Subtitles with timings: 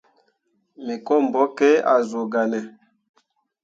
[0.85, 2.59] Me ko mbwakke ah zuu gahne.